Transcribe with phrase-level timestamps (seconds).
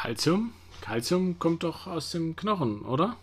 [0.00, 0.52] Calcium?
[0.80, 3.16] Calcium kommt doch aus dem Knochen, oder?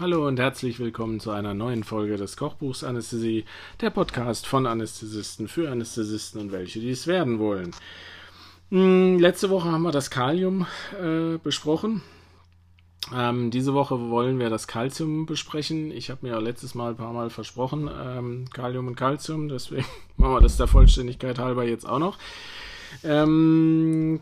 [0.00, 3.44] Hallo und herzlich willkommen zu einer neuen Folge des Kochbuchs Anästhesie,
[3.82, 7.72] der Podcast von Anästhesisten für Anästhesisten und welche, die es werden wollen.
[8.70, 10.66] Hm, letzte Woche haben wir das Kalium
[10.98, 12.00] äh, besprochen.
[13.14, 15.90] Ähm, diese Woche wollen wir das Calcium besprechen.
[15.90, 19.86] Ich habe mir ja letztes Mal ein paar Mal versprochen, ähm, Kalium und Calcium, deswegen
[20.16, 22.18] machen wir das der Vollständigkeit halber jetzt auch noch.
[23.04, 24.20] Ähm.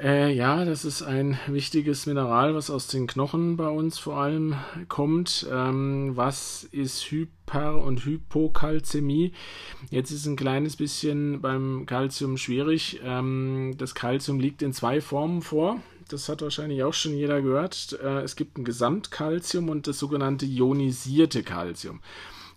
[0.00, 4.56] Äh, ja, das ist ein wichtiges Mineral, was aus den Knochen bei uns vor allem
[4.88, 5.46] kommt.
[5.50, 9.32] Ähm, was ist Hyper- und Hypokalzämie?
[9.90, 13.00] Jetzt ist ein kleines bisschen beim Calcium schwierig.
[13.04, 17.98] Ähm, das Calcium liegt in zwei Formen vor das hat wahrscheinlich auch schon jeder gehört.
[18.02, 22.00] Äh, es gibt ein Gesamtkalzium und das sogenannte ionisierte Kalzium.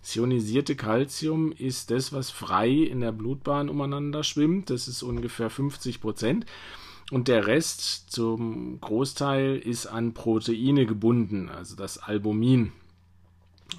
[0.02, 4.70] Das ionisierte Kalzium ist das, was frei in der Blutbahn umeinander schwimmt.
[4.70, 6.46] Das ist ungefähr 50 Prozent.
[7.10, 12.72] Und der Rest zum Großteil ist an Proteine gebunden, also das Albumin.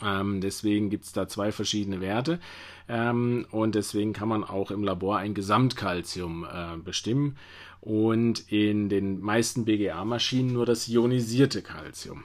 [0.03, 2.39] Ähm, deswegen gibt es da zwei verschiedene Werte
[2.87, 7.37] ähm, und deswegen kann man auch im Labor ein Gesamtkalzium äh, bestimmen
[7.81, 12.23] und in den meisten BGA-Maschinen nur das ionisierte Calcium.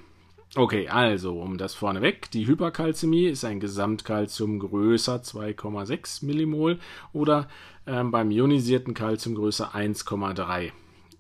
[0.57, 6.79] Okay, also um das vorneweg, die Hyperkalzämie ist ein Gesamtkalzium größer 2,6 Millimol
[7.13, 7.49] oder
[7.89, 10.71] ähm, beim ionisierten Calcium größer 1,3.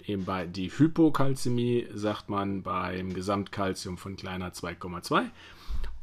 [0.06, 5.24] Eben bei die Hypokalzämie sagt man beim Gesamtkalzium von kleiner 2,2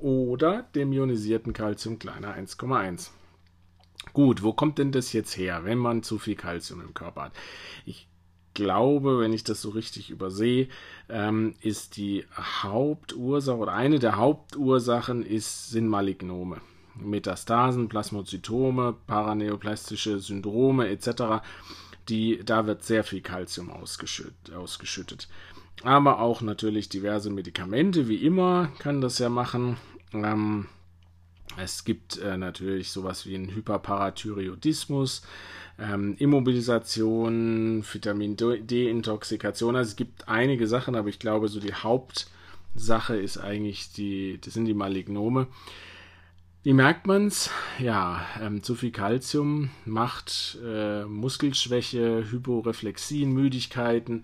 [0.02, 3.10] oder dem ionisierten Calcium kleiner 1,1.
[4.14, 7.34] Gut, wo kommt denn das jetzt her, wenn man zu viel Calcium im Körper hat?
[7.86, 8.08] Ich
[8.54, 10.68] glaube, wenn ich das so richtig übersehe,
[11.10, 16.62] ähm, ist die Hauptursache oder eine der Hauptursachen ist, sind Malignome.
[16.96, 21.44] Metastasen, Plasmozytome, paraneoplastische Syndrome etc.
[22.10, 25.30] Die, da wird sehr viel Kalzium ausgeschüttet, ausgeschüttet.
[25.84, 29.78] Aber auch natürlich diverse Medikamente, wie immer, kann das ja machen.
[30.14, 30.68] Ähm,
[31.58, 35.22] es gibt äh, natürlich sowas wie einen Hyperparathyreoidismus,
[35.80, 39.76] ähm, Immobilisation, Vitamin D-Intoxikation.
[39.76, 44.54] Also es gibt einige Sachen, aber ich glaube, so die Hauptsache ist eigentlich die, das
[44.54, 45.48] sind die Malignome.
[46.64, 47.50] Wie merkt man's?
[47.80, 54.24] Ja, ähm, zu viel Kalzium macht äh, Muskelschwäche, Hyporeflexien, Müdigkeiten,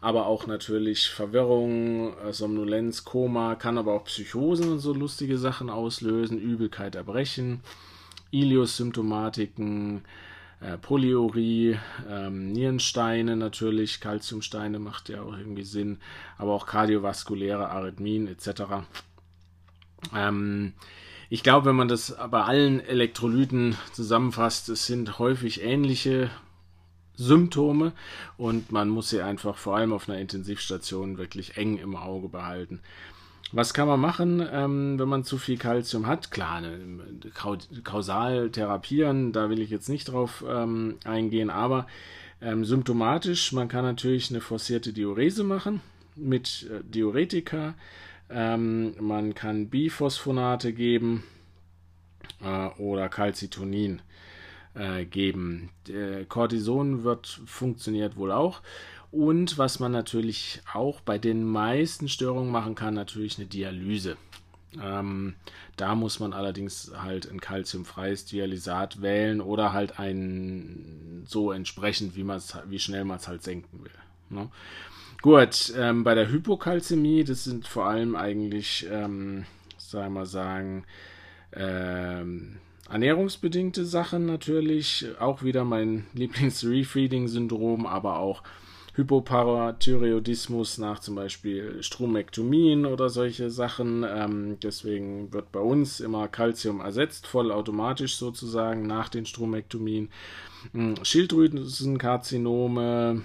[0.00, 5.70] aber auch natürlich Verwirrung, äh, Somnolenz, Koma, kann aber auch Psychosen und so lustige Sachen
[5.70, 7.60] auslösen, Übelkeit, Erbrechen,
[8.30, 10.02] Ilios-Symptomatiken,
[10.60, 15.98] äh, Polyurie, ähm, Nierensteine natürlich, Calciumsteine macht ja auch irgendwie Sinn,
[16.38, 18.84] aber auch kardiovaskuläre Arrhythmien etc.
[20.14, 20.72] Ähm,
[21.28, 26.30] ich glaube, wenn man das bei allen Elektrolyten zusammenfasst, es sind häufig ähnliche
[27.16, 27.92] Symptome
[28.36, 32.80] und man muss sie einfach vor allem auf einer Intensivstation wirklich eng im Auge behalten.
[33.52, 36.30] Was kann man machen, ähm, wenn man zu viel Kalzium hat?
[36.30, 36.78] Klar, ne,
[37.84, 41.86] kausal therapieren, da will ich jetzt nicht drauf ähm, eingehen, aber
[42.42, 45.80] ähm, symptomatisch, man kann natürlich eine forcierte Diurese machen
[46.16, 47.74] mit äh, Diuretika.
[48.28, 51.22] Man kann Biphosphonate geben
[52.42, 54.02] äh, oder Calcitonin
[54.76, 55.70] äh, geben.
[56.28, 58.62] Cortison wird funktioniert wohl auch.
[59.10, 64.16] Und was man natürlich auch bei den meisten Störungen machen kann, natürlich eine Dialyse.
[64.82, 65.36] Ähm,
[65.76, 72.26] da muss man allerdings halt ein kalziumfreies Dialysat wählen oder halt ein so entsprechend, wie,
[72.26, 73.92] wie schnell man es halt senken will.
[74.28, 74.50] Ne?
[75.22, 79.46] Gut, ähm, bei der Hypokalzämie, das sind vor allem eigentlich, ähm,
[79.78, 80.84] sagen wir sagen,
[81.52, 82.58] ähm,
[82.90, 85.06] ernährungsbedingte Sachen natürlich.
[85.18, 88.42] Auch wieder mein Lieblings-Refeeding-Syndrom, aber auch
[88.96, 94.06] Hypoparathyreoidismus nach zum Beispiel Stromektomien oder solche Sachen.
[94.08, 100.08] Ähm, deswegen wird bei uns immer Calcium ersetzt, vollautomatisch sozusagen nach den Stromektomien.
[100.72, 103.20] Hm, Schilddrüsenkarzinome,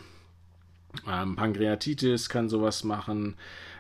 [1.09, 3.35] ähm, Pankreatitis kann sowas machen.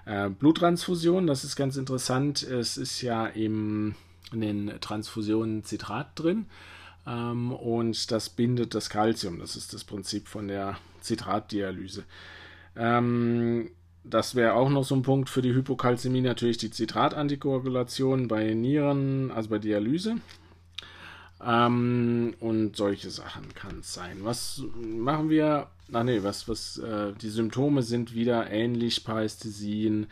[0.05, 2.41] Äh, Bluttransfusion, das ist ganz interessant.
[2.41, 3.95] Es ist ja im,
[4.33, 6.47] in den Transfusionen Zitrat drin.
[7.07, 9.39] Ähm, und das bindet das Calcium.
[9.39, 12.03] Das ist das Prinzip von der Zitratdialyse.
[12.75, 13.71] Ähm,
[14.03, 19.31] das wäre auch noch so ein Punkt für die Hypokalzämie, natürlich die Zitratantikoagulation bei Nieren,
[19.31, 20.17] also bei Dialyse.
[21.43, 24.17] Ähm, und solche Sachen kann es sein.
[24.21, 25.67] Was machen wir?
[25.93, 30.07] Ach nee, was, was, äh, die Symptome sind wieder ähnlich, Parästhesien,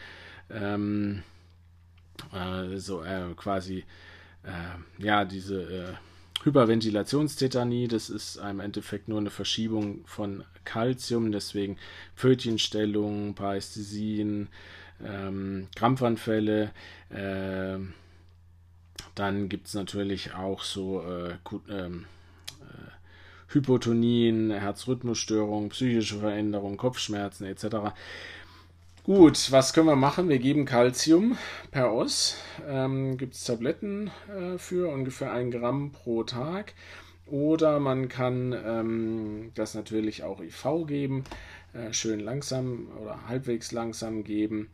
[0.49, 1.23] ähm,
[2.33, 3.85] äh, so äh, quasi
[4.43, 5.93] äh, ja diese äh,
[6.43, 11.77] Hyperventilationstetanie, das ist im Endeffekt nur eine Verschiebung von Calcium, deswegen
[12.15, 14.47] Pfötchenstellung, Parästhesien,
[15.05, 16.71] ähm, Krampfanfälle.
[17.09, 17.79] Äh,
[19.15, 21.35] dann gibt es natürlich auch so äh,
[21.69, 22.05] ähm,
[22.61, 27.93] äh, Hypotonien, Herzrhythmusstörungen, psychische Veränderungen, Kopfschmerzen etc.
[29.03, 30.27] Gut, was können wir machen?
[30.27, 31.37] Wir geben Calcium
[31.71, 32.35] per Os.
[32.67, 36.73] Ähm, Gibt es Tabletten äh, für ungefähr ein Gramm pro Tag.
[37.25, 41.23] Oder man kann ähm, das natürlich auch IV geben,
[41.73, 44.69] äh, schön langsam oder halbwegs langsam geben.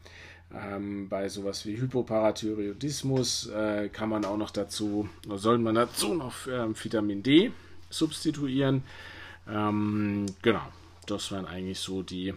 [0.54, 6.14] Ähm, bei sowas wie Hypoparathyreoidismus äh, kann man auch noch dazu, oder soll man dazu
[6.16, 7.52] noch äh, Vitamin D
[7.90, 8.84] substituieren.
[9.48, 10.66] Ähm, genau,
[11.06, 12.34] das wären eigentlich so die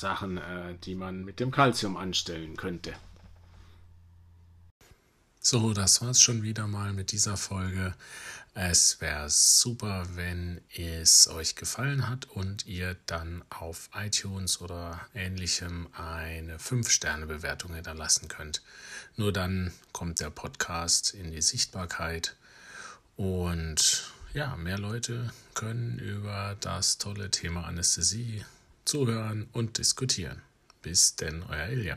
[0.00, 2.94] Sachen, äh, die man mit dem Calcium anstellen könnte.
[5.40, 7.94] So, das war's schon wieder mal mit dieser Folge.
[8.54, 15.88] Es wäre super, wenn es euch gefallen hat und ihr dann auf iTunes oder ähnlichem
[15.92, 18.62] eine 5-Sterne-Bewertung hinterlassen könnt.
[19.16, 22.36] Nur dann kommt der Podcast in die Sichtbarkeit
[23.16, 28.44] und ja, mehr Leute können über das tolle Thema Anästhesie
[28.84, 30.42] zuhören und diskutieren.
[30.82, 31.96] Bis denn, euer Ilja.